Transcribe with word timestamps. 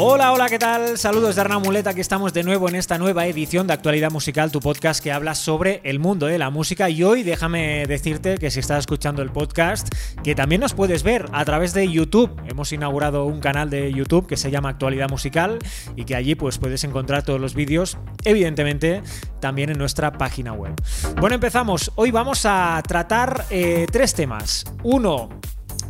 Hola, 0.00 0.32
hola, 0.32 0.48
¿qué 0.48 0.60
tal? 0.60 0.96
Saludos 0.96 1.34
de 1.34 1.40
Arna 1.40 1.58
Muleta, 1.58 1.90
aquí 1.90 2.00
estamos 2.00 2.32
de 2.32 2.44
nuevo 2.44 2.68
en 2.68 2.76
esta 2.76 2.98
nueva 2.98 3.26
edición 3.26 3.66
de 3.66 3.72
Actualidad 3.72 4.12
Musical, 4.12 4.52
tu 4.52 4.60
podcast 4.60 5.02
que 5.02 5.10
habla 5.10 5.34
sobre 5.34 5.80
el 5.82 5.98
mundo 5.98 6.26
de 6.26 6.38
la 6.38 6.50
música. 6.50 6.88
Y 6.88 7.02
hoy 7.02 7.24
déjame 7.24 7.84
decirte 7.84 8.38
que 8.38 8.52
si 8.52 8.60
estás 8.60 8.78
escuchando 8.78 9.22
el 9.22 9.32
podcast, 9.32 9.88
que 10.22 10.36
también 10.36 10.60
nos 10.60 10.72
puedes 10.72 11.02
ver 11.02 11.26
a 11.32 11.44
través 11.44 11.74
de 11.74 11.90
YouTube. 11.90 12.30
Hemos 12.48 12.72
inaugurado 12.72 13.24
un 13.24 13.40
canal 13.40 13.70
de 13.70 13.92
YouTube 13.92 14.28
que 14.28 14.36
se 14.36 14.52
llama 14.52 14.68
Actualidad 14.68 15.10
Musical 15.10 15.58
y 15.96 16.04
que 16.04 16.14
allí 16.14 16.36
pues 16.36 16.58
puedes 16.58 16.84
encontrar 16.84 17.24
todos 17.24 17.40
los 17.40 17.54
vídeos, 17.54 17.98
evidentemente 18.24 19.02
también 19.40 19.70
en 19.70 19.78
nuestra 19.78 20.12
página 20.12 20.52
web. 20.52 20.74
Bueno, 21.20 21.34
empezamos. 21.34 21.90
Hoy 21.96 22.12
vamos 22.12 22.42
a 22.44 22.80
tratar 22.86 23.46
eh, 23.50 23.86
tres 23.90 24.14
temas. 24.14 24.64
Uno, 24.84 25.28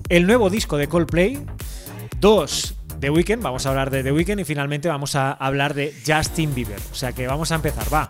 el 0.09 0.27
nuevo 0.27 0.49
disco 0.49 0.79
de 0.79 0.89
Coldplay. 0.89 1.45
Dos, 2.21 2.78
The 3.01 3.11
Weeknd, 3.11 3.43
vamos 3.43 3.65
a 3.65 3.71
hablar 3.71 3.91
de 3.91 4.03
The 4.03 4.13
Weeknd 4.13 4.41
y 4.41 4.45
finalmente 4.45 4.89
vamos 4.89 5.15
a 5.15 5.33
hablar 5.33 5.75
de 5.75 5.95
Justin 6.07 6.55
Bieber. 6.55 6.81
O 6.91 6.95
sea 6.95 7.13
que 7.13 7.27
vamos 7.27 7.53
a 7.53 7.55
empezar, 7.55 7.93
va. 7.93 8.09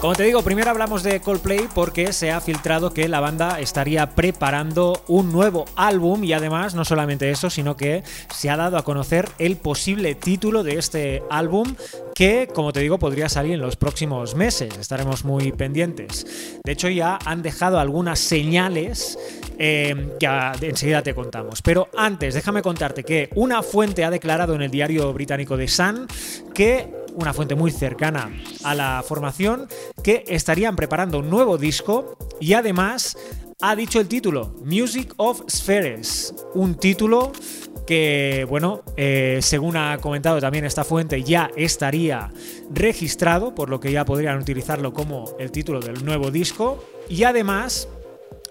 Como 0.00 0.14
te 0.14 0.24
digo, 0.24 0.42
primero 0.42 0.70
hablamos 0.70 1.02
de 1.02 1.20
Coldplay 1.20 1.68
porque 1.74 2.12
se 2.12 2.30
ha 2.30 2.40
filtrado 2.42 2.92
que 2.92 3.08
la 3.08 3.18
banda 3.18 3.60
estaría 3.60 4.10
preparando 4.10 5.02
un 5.08 5.32
nuevo 5.32 5.64
álbum 5.74 6.22
y 6.22 6.34
además 6.34 6.74
no 6.74 6.84
solamente 6.84 7.30
eso, 7.30 7.48
sino 7.48 7.78
que 7.78 8.04
se 8.32 8.50
ha 8.50 8.58
dado 8.58 8.76
a 8.76 8.84
conocer 8.84 9.30
el 9.38 9.56
posible 9.56 10.14
título 10.14 10.62
de 10.62 10.78
este 10.78 11.22
álbum 11.30 11.74
que, 12.14 12.46
como 12.54 12.74
te 12.74 12.80
digo, 12.80 12.98
podría 12.98 13.30
salir 13.30 13.54
en 13.54 13.60
los 13.60 13.76
próximos 13.76 14.34
meses. 14.34 14.76
Estaremos 14.78 15.24
muy 15.24 15.50
pendientes. 15.52 16.60
De 16.62 16.72
hecho, 16.72 16.90
ya 16.90 17.18
han 17.24 17.40
dejado 17.42 17.80
algunas 17.80 18.18
señales 18.18 19.18
eh, 19.58 20.14
que 20.20 20.66
enseguida 20.66 21.02
te 21.02 21.14
contamos. 21.14 21.62
Pero 21.62 21.88
antes, 21.96 22.34
déjame 22.34 22.60
contarte 22.60 23.02
que 23.02 23.30
una 23.34 23.62
fuente 23.62 24.04
ha 24.04 24.10
declarado 24.10 24.54
en 24.54 24.62
el 24.62 24.70
diario 24.70 25.10
británico 25.14 25.56
The 25.56 25.68
Sun 25.68 26.06
que 26.54 27.05
una 27.16 27.32
fuente 27.32 27.54
muy 27.54 27.70
cercana 27.70 28.30
a 28.62 28.74
la 28.74 29.02
formación, 29.06 29.68
que 30.02 30.24
estarían 30.28 30.76
preparando 30.76 31.18
un 31.18 31.28
nuevo 31.28 31.58
disco 31.58 32.16
y 32.40 32.52
además 32.52 33.16
ha 33.60 33.74
dicho 33.74 34.00
el 34.00 34.06
título, 34.06 34.54
Music 34.64 35.14
of 35.16 35.42
Spheres, 35.50 36.34
un 36.54 36.74
título 36.74 37.32
que, 37.86 38.44
bueno, 38.48 38.82
eh, 38.96 39.38
según 39.40 39.76
ha 39.76 39.96
comentado 39.98 40.40
también 40.40 40.64
esta 40.64 40.84
fuente, 40.84 41.22
ya 41.22 41.50
estaría 41.56 42.30
registrado, 42.70 43.54
por 43.54 43.70
lo 43.70 43.80
que 43.80 43.92
ya 43.92 44.04
podrían 44.04 44.38
utilizarlo 44.38 44.92
como 44.92 45.32
el 45.38 45.52
título 45.52 45.80
del 45.80 46.04
nuevo 46.04 46.30
disco. 46.30 46.84
Y 47.08 47.22
además, 47.22 47.88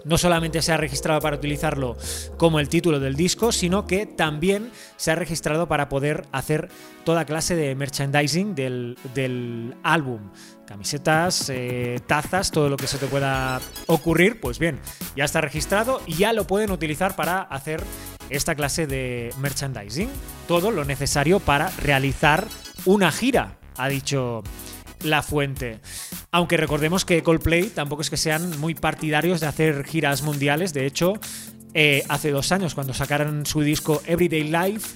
no 0.06 0.16
solamente 0.18 0.62
se 0.62 0.72
ha 0.72 0.76
registrado 0.76 1.20
para 1.20 1.36
utilizarlo 1.36 1.96
como 2.36 2.60
el 2.60 2.68
título 2.68 3.00
del 3.00 3.16
disco, 3.16 3.50
sino 3.50 3.86
que 3.86 4.06
también 4.06 4.70
se 4.96 5.10
ha 5.10 5.16
registrado 5.16 5.66
para 5.66 5.88
poder 5.88 6.26
hacer 6.32 6.68
toda 7.04 7.24
clase 7.24 7.56
de 7.56 7.74
merchandising 7.74 8.54
del, 8.54 9.74
álbum. 9.82 10.30
Camisetas, 10.64 11.50
eh, 11.50 12.00
tazas, 12.06 12.50
todo 12.50 12.68
lo 12.68 12.76
que 12.76 12.86
se 12.86 12.98
te 12.98 13.06
pueda 13.06 13.60
ocurrir, 13.86 14.40
pues 14.40 14.58
bien, 14.58 14.80
ya 15.16 15.24
está 15.24 15.40
registrado 15.40 16.00
y 16.06 16.14
ya 16.14 16.32
lo 16.32 16.46
pueden 16.46 16.70
utilizar 16.70 17.14
para 17.14 17.42
hacer 17.42 17.82
esta 18.30 18.54
clase 18.54 18.86
de 18.86 19.32
merchandising. 19.38 20.08
Todo 20.46 20.70
lo 20.70 20.84
necesario 20.84 21.40
para 21.40 21.70
realizar 21.82 22.46
una 22.84 23.10
gira, 23.12 23.58
ha 23.76 23.88
dicho 23.88 24.42
la 25.02 25.22
fuente. 25.22 25.80
Aunque 26.30 26.56
recordemos 26.56 27.04
que 27.04 27.22
Coldplay 27.22 27.68
tampoco 27.68 28.02
es 28.02 28.10
que 28.10 28.16
sean 28.16 28.58
muy 28.60 28.74
partidarios 28.74 29.40
de 29.40 29.46
hacer 29.46 29.84
giras 29.84 30.22
mundiales. 30.22 30.72
De 30.72 30.86
hecho, 30.86 31.14
eh, 31.74 32.04
hace 32.08 32.30
dos 32.30 32.52
años, 32.52 32.74
cuando 32.74 32.94
sacaron 32.94 33.46
su 33.46 33.60
disco 33.60 34.02
Everyday 34.06 34.44
Life, 34.44 34.88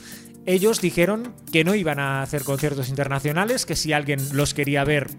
ellos 0.47 0.81
dijeron 0.81 1.35
que 1.53 1.65
no 1.65 1.75
iban 1.75 1.99
a 1.99 2.23
hacer 2.23 2.45
conciertos 2.45 2.89
internacionales, 2.89 3.67
que 3.67 3.77
si 3.77 3.93
alguien 3.93 4.21
los 4.33 4.55
quería 4.55 4.85
ver, 4.85 5.11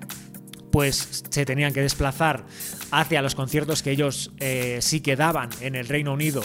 pues 0.71 1.23
se 1.29 1.45
tenían 1.45 1.73
que 1.73 1.81
desplazar 1.81 2.45
hacia 2.91 3.21
los 3.21 3.35
conciertos 3.35 3.83
que 3.83 3.91
ellos 3.91 4.31
eh, 4.39 4.79
sí 4.81 5.01
que 5.01 5.15
daban 5.15 5.49
en 5.61 5.75
el 5.75 5.87
Reino 5.87 6.13
Unido 6.13 6.43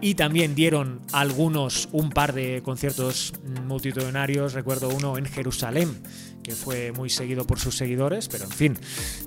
y 0.00 0.14
también 0.14 0.54
dieron 0.54 1.00
algunos, 1.12 1.88
un 1.92 2.10
par 2.10 2.32
de 2.32 2.62
conciertos 2.62 3.32
multitudinarios, 3.66 4.52
recuerdo 4.52 4.88
uno 4.88 5.18
en 5.18 5.26
Jerusalén, 5.26 6.02
que 6.42 6.52
fue 6.52 6.92
muy 6.92 7.10
seguido 7.10 7.46
por 7.46 7.58
sus 7.58 7.76
seguidores, 7.76 8.28
pero 8.28 8.44
en 8.44 8.50
fin, 8.50 8.78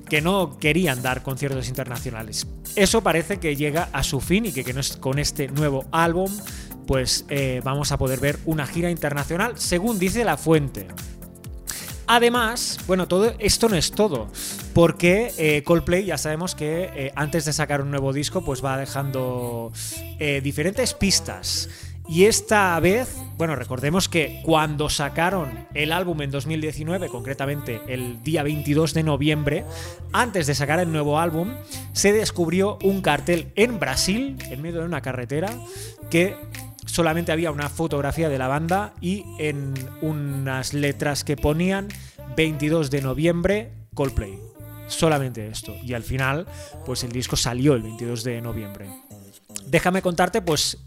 que 0.08 0.20
no 0.20 0.58
querían 0.58 1.02
dar 1.02 1.22
conciertos 1.22 1.68
internacionales. 1.68 2.46
Eso 2.74 3.02
parece 3.02 3.38
que 3.38 3.56
llega 3.56 3.88
a 3.92 4.02
su 4.02 4.20
fin 4.20 4.46
y 4.46 4.52
que, 4.52 4.64
con 5.00 5.18
este 5.18 5.48
nuevo 5.48 5.86
álbum 5.92 6.30
pues 6.86 7.24
eh, 7.28 7.60
vamos 7.64 7.92
a 7.92 7.98
poder 7.98 8.20
ver 8.20 8.38
una 8.44 8.66
gira 8.66 8.90
internacional, 8.90 9.54
según 9.56 9.98
dice 9.98 10.24
la 10.24 10.36
fuente. 10.36 10.88
Además, 12.06 12.78
bueno, 12.86 13.06
todo 13.08 13.34
esto 13.38 13.68
no 13.68 13.76
es 13.76 13.92
todo, 13.92 14.28
porque 14.74 15.32
eh, 15.38 15.62
Coldplay 15.64 16.04
ya 16.04 16.18
sabemos 16.18 16.54
que 16.54 16.90
eh, 16.94 17.12
antes 17.14 17.44
de 17.44 17.52
sacar 17.52 17.82
un 17.82 17.90
nuevo 17.90 18.12
disco, 18.12 18.44
pues 18.44 18.64
va 18.64 18.76
dejando 18.76 19.72
diferentes 20.42 20.94
pistas. 20.94 21.68
Y 22.08 22.24
esta 22.24 22.78
vez, 22.80 23.16
bueno, 23.38 23.54
recordemos 23.54 24.08
que 24.08 24.40
cuando 24.44 24.88
sacaron 24.88 25.66
el 25.72 25.92
álbum 25.92 26.20
en 26.22 26.30
2019, 26.30 27.08
concretamente 27.08 27.80
el 27.86 28.22
día 28.22 28.42
22 28.42 28.92
de 28.92 29.02
noviembre, 29.02 29.64
antes 30.12 30.46
de 30.46 30.54
sacar 30.54 30.80
el 30.80 30.90
nuevo 30.90 31.18
álbum, 31.18 31.54
se 31.92 32.12
descubrió 32.12 32.78
un 32.82 33.02
cartel 33.02 33.52
en 33.54 33.78
Brasil, 33.78 34.36
en 34.50 34.62
medio 34.62 34.80
de 34.80 34.86
una 34.86 35.00
carretera, 35.00 35.50
que 36.10 36.36
solamente 36.86 37.32
había 37.32 37.52
una 37.52 37.68
fotografía 37.68 38.28
de 38.28 38.38
la 38.38 38.48
banda 38.48 38.94
y 39.00 39.24
en 39.38 39.72
unas 40.02 40.74
letras 40.74 41.24
que 41.24 41.36
ponían 41.36 41.88
22 42.36 42.90
de 42.90 43.00
noviembre 43.00 43.72
Coldplay. 43.94 44.51
Solamente 44.88 45.46
esto. 45.48 45.74
Y 45.82 45.94
al 45.94 46.02
final, 46.02 46.46
pues 46.84 47.04
el 47.04 47.12
disco 47.12 47.36
salió 47.36 47.74
el 47.74 47.82
22 47.82 48.24
de 48.24 48.40
noviembre. 48.40 48.88
Déjame 49.66 50.02
contarte, 50.02 50.42
pues, 50.42 50.78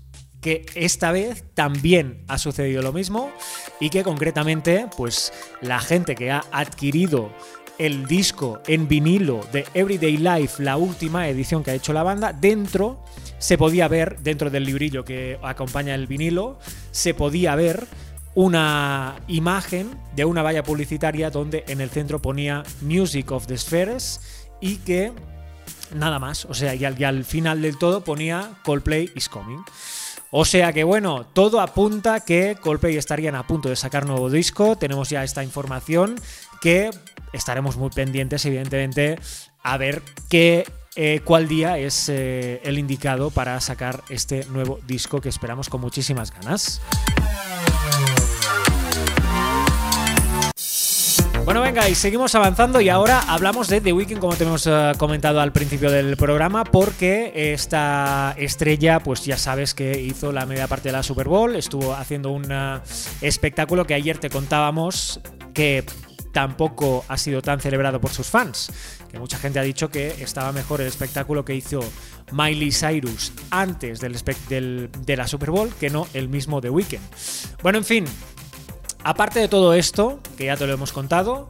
que 0.45 0.63
esta 0.75 1.11
vez 1.11 1.44
también 1.56 2.23
ha 2.28 2.38
sucedido 2.38 2.83
lo 2.83 2.94
mismo 2.94 3.31
y 3.79 3.89
que 3.89 4.03
concretamente 4.03 4.88
pues 4.95 5.33
la 5.59 5.79
gente 5.79 6.13
que 6.13 6.29
ha 6.29 6.44
adquirido 6.51 7.31
el 7.79 8.06
disco 8.06 8.61
en 8.67 8.88
vinilo 8.88 9.41
de 9.51 9.66
Everyday 9.73 10.17
Life, 10.17 10.62
la 10.62 10.77
última 10.77 11.27
edición 11.27 11.63
que 11.63 11.72
ha 11.72 11.73
hecho 11.73 11.94
la 11.94 12.03
banda, 12.03 12.31
dentro 12.31 13.03
se 13.39 13.57
podía 13.57 13.88
ver, 13.88 14.19
dentro 14.19 14.50
del 14.50 14.66
librillo 14.66 15.03
que 15.03 15.39
acompaña 15.41 15.95
el 15.95 16.07
vinilo, 16.07 16.59
se 16.91 17.16
podía 17.16 17.56
ver 17.56 17.88
una 18.35 19.16
imagen 19.28 19.97
de 20.16 20.25
una 20.25 20.44
valla 20.44 20.63
publicitaria 20.63 21.29
donde 21.29 21.63
en 21.68 21.81
el 21.81 21.90
centro 21.90 22.22
ponía 22.22 22.63
Music 22.81 23.31
of 23.31 23.47
the 23.47 23.57
Spheres 23.57 24.46
y 24.62 24.78
que 24.78 25.13
nada 25.94 26.19
más, 26.19 26.45
o 26.45 26.53
sea, 26.53 26.75
y 26.75 26.84
al, 26.84 27.24
final 27.24 27.62
del 27.62 27.78
todo 27.78 28.03
ponía 28.03 28.51
Coldplay 28.63 29.12
is 29.16 29.29
coming. 29.29 29.63
O 30.31 30.44
sea 30.44 30.74
que 30.74 30.84
bueno, 30.84 31.25
todo 31.25 31.62
apunta 31.62 32.19
que 32.19 32.57
Coldplay 32.59 32.97
estarían 32.97 33.35
a 33.35 33.47
punto 33.47 33.69
de 33.69 33.78
sacar 33.78 34.06
nuevo 34.06 34.29
disco. 34.29 34.75
Tenemos 34.75 35.09
ya 35.09 35.24
esta 35.24 35.44
información 35.44 36.16
que 36.59 36.90
estaremos 37.31 37.78
muy 37.78 37.90
pendientes, 37.90 38.45
evidentemente, 38.45 39.18
a 39.63 39.78
ver 39.78 40.01
qué 40.29 40.66
eh, 40.97 41.22
cuál 41.24 41.47
día 41.47 41.78
es 41.78 42.09
eh, 42.09 42.62
el 42.63 42.79
indicado 42.79 43.29
para 43.29 43.59
sacar 43.62 44.03
este 44.09 44.45
nuevo 44.45 44.79
disco 44.88 45.22
que 45.22 45.29
esperamos 45.29 45.69
con 45.69 45.81
muchísimas 45.81 46.31
ganas. 46.31 46.81
Bueno, 51.45 51.61
venga, 51.61 51.88
y 51.88 51.94
seguimos 51.94 52.33
avanzando 52.33 52.81
y 52.81 52.89
ahora 52.89 53.19
hablamos 53.27 53.68
de 53.68 53.80
The 53.80 53.94
Weeknd, 53.94 54.18
como 54.18 54.36
te 54.36 54.45
hemos 54.45 54.65
eh, 54.65 54.94
comentado 54.97 55.39
al 55.39 55.51
principio 55.51 55.92
del 55.92 56.18
programa, 56.18 56.63
porque 56.63 57.53
esta 57.53 58.33
estrella, 58.36 59.00
pues 59.00 59.24
ya 59.25 59.38
sabes 59.38 59.75
que 59.75 60.01
hizo 60.01 60.31
la 60.31 60.47
media 60.47 60.68
parte 60.68 60.89
de 60.89 60.94
la 60.94 61.03
Super 61.03 61.27
Bowl, 61.27 61.56
estuvo 61.56 61.94
haciendo 61.94 62.31
un 62.31 62.51
eh, 62.51 62.80
espectáculo 63.21 63.86
que 63.86 63.94
ayer 63.94 64.18
te 64.18 64.31
contábamos 64.31 65.19
que 65.53 65.86
tampoco 66.31 67.06
ha 67.07 67.18
sido 67.18 67.44
tan 67.44 67.62
celebrado 67.62 68.01
por 68.01 68.09
sus 68.09 68.25
fans, 68.25 68.71
que 69.12 69.19
mucha 69.19 69.38
gente 69.38 69.59
ha 69.59 69.63
dicho 69.63 69.89
que 69.89 70.15
estaba 70.24 70.51
mejor 70.51 70.81
el 70.81 70.88
espectáculo 70.88 71.45
que 71.45 71.53
hizo 71.53 71.80
Miley 72.31 72.71
Cyrus 72.71 73.31
antes 73.51 74.01
del, 74.01 74.18
del, 74.50 74.89
de 75.06 75.15
la 75.15 75.27
Super 75.27 75.51
Bowl 75.51 75.71
que 75.80 75.91
no 75.91 76.07
el 76.15 76.27
mismo 76.27 76.59
The 76.59 76.71
Weeknd. 76.71 77.01
Bueno, 77.62 77.77
en 77.77 77.86
fin, 77.86 78.06
Aparte 79.06 79.40
de 79.40 79.48
todo 79.48 79.75
esto, 79.75 80.19
que 80.36 80.46
ya 80.46 80.57
te 80.57 80.66
lo 80.66 80.74
hemos 80.74 80.92
contado, 80.92 81.48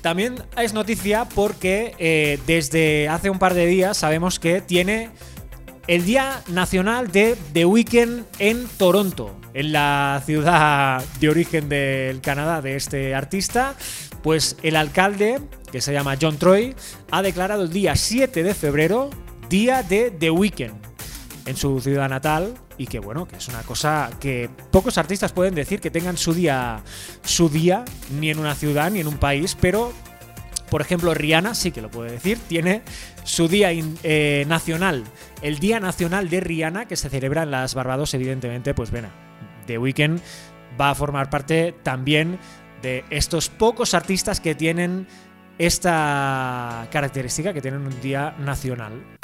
también 0.00 0.42
es 0.60 0.74
noticia 0.74 1.28
porque 1.32 1.94
eh, 2.00 2.40
desde 2.44 3.08
hace 3.08 3.30
un 3.30 3.38
par 3.38 3.54
de 3.54 3.66
días 3.66 3.96
sabemos 3.96 4.40
que 4.40 4.60
tiene 4.60 5.10
el 5.86 6.04
Día 6.04 6.42
Nacional 6.48 7.12
de 7.12 7.36
The 7.52 7.66
Weekend 7.66 8.26
en 8.40 8.66
Toronto, 8.78 9.38
en 9.54 9.70
la 9.70 10.20
ciudad 10.26 11.04
de 11.20 11.28
origen 11.28 11.68
del 11.68 12.20
Canadá 12.20 12.62
de 12.62 12.74
este 12.74 13.14
artista. 13.14 13.76
Pues 14.24 14.56
el 14.64 14.74
alcalde, 14.74 15.40
que 15.70 15.80
se 15.80 15.92
llama 15.92 16.16
John 16.20 16.36
Troy, 16.36 16.74
ha 17.12 17.22
declarado 17.22 17.62
el 17.62 17.70
día 17.70 17.94
7 17.94 18.42
de 18.42 18.54
febrero 18.54 19.10
Día 19.48 19.84
de 19.84 20.10
The 20.10 20.32
Weekend 20.32 20.87
en 21.48 21.56
su 21.56 21.80
ciudad 21.80 22.08
natal, 22.08 22.54
y 22.76 22.86
que 22.86 22.98
bueno, 22.98 23.26
que 23.26 23.36
es 23.36 23.48
una 23.48 23.62
cosa 23.62 24.10
que 24.20 24.50
pocos 24.70 24.98
artistas 24.98 25.32
pueden 25.32 25.54
decir 25.54 25.80
que 25.80 25.90
tengan 25.90 26.16
su 26.16 26.34
día, 26.34 26.82
su 27.22 27.48
día, 27.48 27.84
ni 28.20 28.30
en 28.30 28.38
una 28.38 28.54
ciudad 28.54 28.90
ni 28.90 29.00
en 29.00 29.06
un 29.06 29.16
país, 29.16 29.56
pero 29.58 29.92
por 30.70 30.82
ejemplo, 30.82 31.14
Rihanna 31.14 31.54
sí 31.54 31.70
que 31.70 31.80
lo 31.80 31.90
puede 31.90 32.12
decir, 32.12 32.38
tiene 32.46 32.82
su 33.24 33.48
día 33.48 33.70
eh, 33.72 34.44
nacional, 34.46 35.04
el 35.40 35.58
Día 35.58 35.80
Nacional 35.80 36.28
de 36.28 36.40
Rihanna, 36.40 36.86
que 36.86 36.96
se 36.96 37.08
celebra 37.08 37.44
en 37.44 37.50
las 37.50 37.74
Barbados, 37.74 38.12
evidentemente, 38.12 38.74
pues 38.74 38.90
bueno, 38.90 39.08
The 39.66 39.78
Weeknd 39.78 40.20
va 40.78 40.90
a 40.90 40.94
formar 40.94 41.30
parte 41.30 41.74
también 41.82 42.38
de 42.82 43.04
estos 43.10 43.48
pocos 43.48 43.94
artistas 43.94 44.40
que 44.40 44.54
tienen 44.54 45.06
esta 45.58 46.86
característica, 46.92 47.52
que 47.52 47.62
tienen 47.62 47.86
un 47.86 48.00
día 48.00 48.34
nacional. 48.38 49.17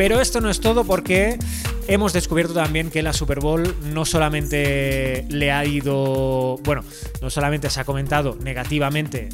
Pero 0.00 0.18
esto 0.18 0.40
no 0.40 0.48
es 0.48 0.60
todo 0.60 0.84
porque 0.84 1.38
hemos 1.86 2.14
descubierto 2.14 2.54
también 2.54 2.88
que 2.88 3.02
la 3.02 3.12
Super 3.12 3.40
Bowl 3.40 3.76
no 3.92 4.06
solamente 4.06 5.26
le 5.28 5.52
ha 5.52 5.62
ido, 5.66 6.56
bueno, 6.64 6.82
no 7.20 7.28
solamente 7.28 7.68
se 7.68 7.80
ha 7.80 7.84
comentado 7.84 8.34
negativamente 8.42 9.28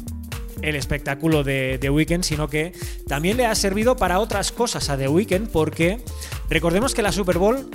el 0.61 0.75
espectáculo 0.75 1.45
de 1.45 1.77
The 1.79 1.89
Weeknd, 1.89 2.23
sino 2.23 2.49
que 2.49 2.73
también 3.07 3.37
le 3.37 3.45
ha 3.45 3.55
servido 3.55 3.95
para 3.95 4.19
otras 4.19 4.51
cosas 4.51 4.89
a 4.89 4.97
The 4.97 5.07
Weeknd, 5.07 5.47
porque 5.47 5.99
recordemos 6.49 6.93
que 6.93 7.01
la 7.01 7.13
Super 7.13 7.37
Bowl 7.37 7.69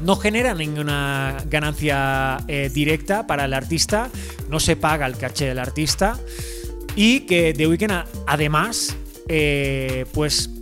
no 0.00 0.16
genera 0.16 0.54
ninguna 0.54 1.36
ganancia 1.50 2.38
eh, 2.48 2.70
directa 2.72 3.26
para 3.26 3.44
el 3.44 3.52
artista, 3.52 4.08
no 4.48 4.60
se 4.60 4.76
paga 4.76 5.04
el 5.04 5.18
caché 5.18 5.44
del 5.44 5.58
artista 5.58 6.18
y 6.96 7.26
que 7.26 7.52
The 7.52 7.66
Weeknd 7.66 7.92
además 8.26 8.96
eh, 9.28 10.06
pues 10.14 10.53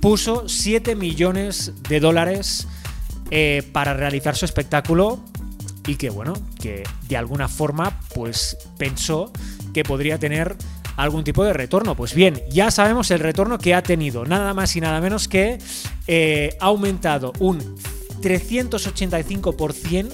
puso 0.00 0.48
7 0.48 0.96
millones 0.96 1.72
de 1.88 2.00
dólares 2.00 2.66
eh, 3.30 3.62
para 3.72 3.94
realizar 3.94 4.36
su 4.36 4.44
espectáculo 4.44 5.20
y 5.86 5.96
que 5.96 6.10
bueno, 6.10 6.34
que 6.60 6.82
de 7.08 7.16
alguna 7.16 7.48
forma 7.48 8.00
pues 8.14 8.56
pensó 8.78 9.32
que 9.72 9.84
podría 9.84 10.18
tener 10.18 10.56
algún 10.96 11.24
tipo 11.24 11.44
de 11.44 11.52
retorno. 11.52 11.94
Pues 11.94 12.14
bien, 12.14 12.42
ya 12.50 12.70
sabemos 12.70 13.10
el 13.10 13.20
retorno 13.20 13.58
que 13.58 13.74
ha 13.74 13.82
tenido, 13.82 14.24
nada 14.24 14.54
más 14.54 14.76
y 14.76 14.80
nada 14.80 15.00
menos 15.00 15.28
que 15.28 15.58
eh, 16.06 16.56
ha 16.60 16.66
aumentado 16.66 17.32
un 17.38 17.58
385% 18.20 20.12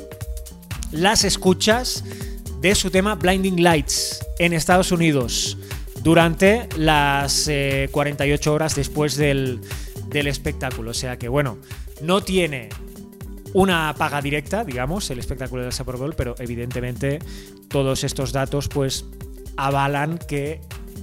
las 0.92 1.24
escuchas 1.24 2.04
de 2.60 2.74
su 2.74 2.90
tema 2.90 3.16
Blinding 3.16 3.62
Lights 3.62 4.24
en 4.38 4.52
Estados 4.52 4.92
Unidos 4.92 5.58
durante 6.06 6.68
las 6.76 7.50
48 7.90 8.50
eh, 8.50 8.54
horas 8.54 8.76
después 8.76 9.16
del, 9.16 9.60
del 10.06 10.28
espectáculo. 10.28 10.92
O 10.92 10.94
sea 10.94 11.18
que 11.18 11.28
bueno, 11.28 11.58
no 12.00 12.20
tiene 12.20 12.68
una 13.54 13.92
paga 13.98 14.22
directa, 14.22 14.62
digamos, 14.62 15.10
el 15.10 15.18
espectáculo 15.18 15.64
del 15.64 15.72
Super 15.72 15.96
Bowl, 15.96 16.14
pero 16.16 16.36
evidentemente 16.38 17.18
todos 17.66 18.04
estos 18.04 18.32
datos 18.32 18.68
pues 18.68 19.04
avalan 19.56 20.18
que 20.18 20.60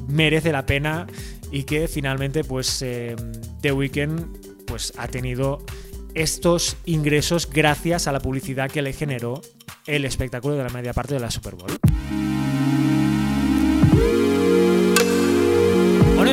merece 0.08 0.54
la 0.54 0.66
pena 0.66 1.06
y 1.52 1.64
que 1.64 1.90
finalmente 1.90 2.46
pues 2.46 2.82
eh, 2.82 3.18
The 3.60 3.74
Weeknd 3.74 4.64
pues 4.66 4.94
ha 4.96 5.10
tenido 5.10 5.66
estos 6.14 6.78
ingresos 6.86 7.50
gracias 7.50 8.08
a 8.08 8.14
la 8.14 8.22
publicidad 8.22 8.72
que 8.72 8.82
le 8.82 8.94
generó 8.94 9.42
el 9.86 10.06
espectáculo 10.06 10.56
de 10.56 10.64
la 10.64 10.70
media 10.70 10.94
parte 10.94 11.16
de 11.16 11.20
la 11.20 11.30
Super 11.30 11.56
Bowl. 11.56 11.93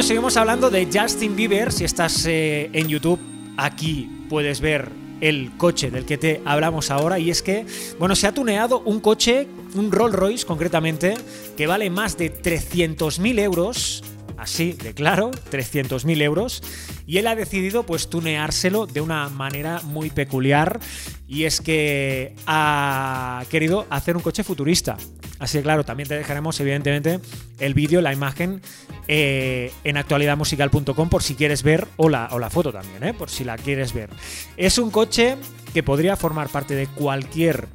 Seguimos 0.03 0.39
hablando 0.39 0.71
de 0.71 0.89
Justin 0.93 1.37
Bieber. 1.37 1.71
Si 1.71 1.85
estás 1.85 2.25
eh, 2.27 2.71
en 2.73 2.89
YouTube, 2.89 3.21
aquí 3.59 4.09
puedes 4.29 4.61
ver 4.61 4.89
el 5.21 5.57
coche 5.59 5.91
del 5.91 6.07
que 6.07 6.17
te 6.17 6.41
hablamos 6.47 6.91
ahora 6.91 7.19
y 7.19 7.31
es 7.31 7.43
que, 7.43 7.67
bueno, 7.99 8.17
se 8.17 8.27
ha 8.27 8.33
tuneado 8.33 8.81
un 8.81 9.01
coche, 9.01 9.47
un 9.75 9.93
Rolls 9.93 10.17
Royce 10.17 10.47
concretamente, 10.47 11.15
que 11.57 11.67
vale 11.67 11.91
más 11.91 12.17
de 12.17 12.33
300.000 12.33 13.39
euros 13.41 14.03
así 14.39 14.73
de 14.73 14.95
claro, 14.95 15.31
300.000 15.51 16.23
euros, 16.23 16.63
y 17.07 17.19
él 17.19 17.27
ha 17.27 17.37
decidido 17.37 17.85
pues 17.85 18.09
tuneárselo 18.09 18.87
de 18.87 19.03
una 19.03 19.29
manera 19.29 19.83
muy 19.85 20.09
peculiar, 20.09 20.81
y 21.29 21.45
es 21.45 21.61
que 21.61 22.35
ha 22.47 23.45
querido 23.51 23.87
hacer 23.91 24.17
un 24.17 24.23
coche 24.23 24.43
futurista. 24.43 24.97
Así 25.41 25.59
que 25.59 25.63
claro, 25.63 25.85
también 25.85 26.09
te 26.09 26.15
dejaremos 26.15 26.61
evidentemente 26.61 27.19
el 27.59 27.75
vídeo, 27.75 28.03
la 28.03 28.13
imagen 28.13 28.61
eh, 29.09 29.73
en 29.83 29.97
actualidadmusical.com 29.97 31.09
por 31.09 31.23
si 31.23 31.35
quieres 31.35 31.63
ver, 31.63 31.89
o 31.97 32.09
la, 32.09 32.29
o 32.31 32.39
la 32.39 32.51
foto 32.51 32.73
también, 32.73 33.03
eh, 33.03 33.15
por 33.15 33.31
si 33.31 33.43
la 33.43 33.57
quieres 33.57 33.95
ver. 33.95 34.11
Es 34.57 34.79
un 34.79 34.91
coche 34.91 35.37
que 35.73 35.83
podría 35.83 36.15
formar 36.17 36.51
parte 36.51 36.75
de 36.75 36.87
cualquier 36.87 37.67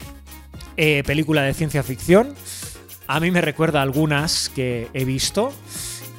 eh, 0.78 1.04
película 1.06 1.42
de 1.42 1.54
ciencia 1.54 1.82
ficción. 1.84 2.36
A 3.08 3.20
mí 3.20 3.32
me 3.32 3.42
recuerda 3.42 3.82
algunas 3.82 4.50
que 4.50 4.88
he 4.94 5.04
visto. 5.04 5.52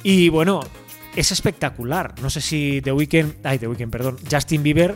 Y 0.03 0.29
bueno, 0.29 0.61
es 1.15 1.31
espectacular. 1.31 2.13
No 2.21 2.29
sé 2.29 2.41
si 2.41 2.81
The 2.81 2.91
Weeknd, 2.91 3.35
ay, 3.43 3.57
The 3.59 3.67
Weeknd, 3.67 3.89
perdón, 3.89 4.17
Justin 4.29 4.63
Bieber, 4.63 4.95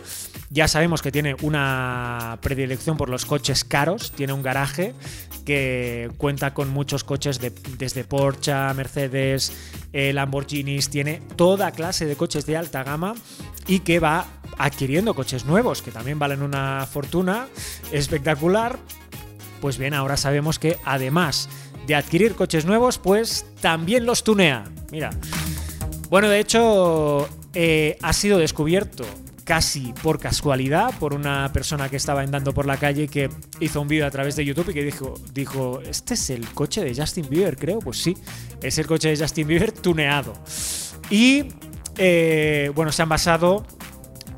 ya 0.51 0.67
sabemos 0.67 1.01
que 1.01 1.13
tiene 1.13 1.35
una 1.41 2.37
predilección 2.41 2.97
por 2.97 3.09
los 3.09 3.25
coches 3.25 3.63
caros, 3.63 4.11
tiene 4.11 4.33
un 4.33 4.41
garaje 4.41 4.93
que 5.45 6.11
cuenta 6.17 6.53
con 6.53 6.69
muchos 6.69 7.05
coches 7.05 7.39
desde 7.39 8.03
Porsche, 8.03 8.51
Mercedes, 8.75 9.53
eh, 9.93 10.11
Lamborghinis, 10.11 10.89
tiene 10.89 11.21
toda 11.37 11.71
clase 11.71 12.05
de 12.05 12.17
coches 12.17 12.45
de 12.45 12.57
alta 12.57 12.83
gama 12.83 13.15
y 13.65 13.79
que 13.79 13.99
va 13.99 14.27
adquiriendo 14.57 15.13
coches 15.13 15.45
nuevos 15.45 15.81
que 15.81 15.91
también 15.91 16.19
valen 16.19 16.41
una 16.41 16.85
fortuna, 16.85 17.47
espectacular. 17.93 18.77
Pues 19.61 19.77
bien, 19.77 19.93
ahora 19.93 20.17
sabemos 20.17 20.59
que 20.59 20.75
además 20.83 21.47
de 21.87 21.95
adquirir 21.95 22.35
coches 22.35 22.65
nuevos, 22.65 22.97
pues 22.97 23.45
también 23.61 24.05
los 24.05 24.25
tunea. 24.25 24.65
Mira. 24.91 25.11
Bueno, 26.09 26.27
de 26.27 26.39
hecho, 26.39 27.29
eh, 27.53 27.97
ha 28.01 28.11
sido 28.11 28.37
descubierto 28.37 29.05
casi 29.43 29.93
por 30.01 30.19
casualidad 30.19 30.97
por 30.99 31.13
una 31.13 31.51
persona 31.51 31.89
que 31.89 31.97
estaba 31.97 32.21
andando 32.21 32.53
por 32.53 32.65
la 32.65 32.77
calle 32.77 33.07
que 33.07 33.29
hizo 33.59 33.81
un 33.81 33.87
vídeo 33.87 34.05
a 34.05 34.11
través 34.11 34.35
de 34.35 34.45
YouTube 34.45 34.69
y 34.69 34.73
que 34.73 34.83
dijo, 34.83 35.15
dijo, 35.33 35.81
este 35.81 36.13
es 36.13 36.29
el 36.29 36.47
coche 36.49 36.83
de 36.83 36.95
Justin 36.95 37.27
Bieber, 37.29 37.57
creo. 37.57 37.79
Pues 37.79 37.97
sí, 37.97 38.15
es 38.61 38.77
el 38.77 38.87
coche 38.87 39.09
de 39.09 39.17
Justin 39.17 39.47
Bieber 39.47 39.71
tuneado. 39.71 40.33
Y 41.09 41.45
eh, 41.97 42.71
bueno, 42.75 42.91
se 42.91 43.01
han 43.01 43.09
basado 43.09 43.65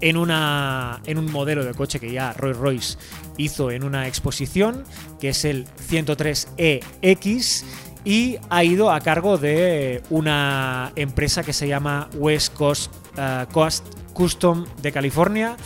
en, 0.01 0.17
una, 0.17 1.01
en 1.05 1.17
un 1.17 1.31
modelo 1.31 1.63
de 1.63 1.74
coche 1.74 2.00
que 2.00 2.12
ya 2.12 2.33
Rolls 2.33 2.57
Royce 2.57 2.98
hizo 3.38 3.72
en 3.72 3.83
una 3.83 4.07
exposición, 4.07 4.83
que 5.19 5.29
es 5.29 5.45
el 5.45 5.65
103EX, 5.89 7.63
y 8.05 8.38
ha 8.50 8.63
ido 8.63 8.91
a 8.91 9.00
cargo 9.00 9.38
de 9.38 10.03
una 10.10 10.91
empresa 10.95 11.43
que 11.43 11.53
se 11.53 11.67
llama 11.67 12.10
West 12.15 12.53
Coast, 12.53 12.91
uh, 13.17 13.51
Coast 13.51 13.86
Custom 14.13 14.65
de 14.82 14.91
California 14.91 15.58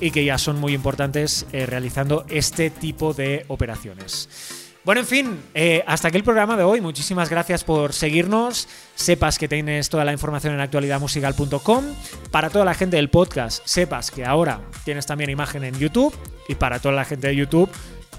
y 0.00 0.10
que 0.10 0.24
ya 0.24 0.38
son 0.38 0.58
muy 0.58 0.74
importantes 0.74 1.46
eh, 1.52 1.66
realizando 1.66 2.24
este 2.28 2.70
tipo 2.70 3.14
de 3.14 3.44
operaciones. 3.48 4.64
Bueno, 4.84 5.00
en 5.00 5.06
fin, 5.06 5.40
eh, 5.54 5.82
hasta 5.86 6.08
aquí 6.08 6.18
el 6.18 6.24
programa 6.24 6.58
de 6.58 6.62
hoy. 6.62 6.82
Muchísimas 6.82 7.30
gracias 7.30 7.64
por 7.64 7.94
seguirnos. 7.94 8.68
Sepas 8.94 9.38
que 9.38 9.48
tienes 9.48 9.88
toda 9.88 10.04
la 10.04 10.12
información 10.12 10.52
en 10.52 10.60
actualidadmusical.com. 10.60 11.84
Para 12.30 12.50
toda 12.50 12.66
la 12.66 12.74
gente 12.74 12.96
del 12.96 13.08
podcast, 13.08 13.62
sepas 13.64 14.10
que 14.10 14.26
ahora 14.26 14.60
tienes 14.84 15.06
también 15.06 15.30
imagen 15.30 15.64
en 15.64 15.78
YouTube. 15.78 16.14
Y 16.48 16.56
para 16.56 16.80
toda 16.80 16.94
la 16.94 17.06
gente 17.06 17.28
de 17.28 17.36
YouTube, 17.36 17.70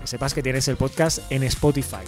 sepas 0.05 0.33
que 0.33 0.41
tienes 0.41 0.67
el 0.67 0.75
podcast 0.75 1.19
en 1.29 1.43
Spotify. 1.43 2.03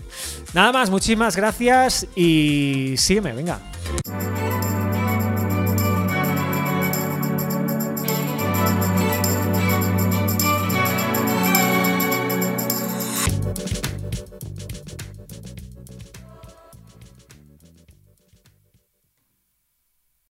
Nada 0.54 0.72
más, 0.72 0.90
muchísimas 0.90 1.36
gracias 1.36 2.08
y 2.16 2.96
sígueme, 2.98 3.34
venga. 3.34 3.60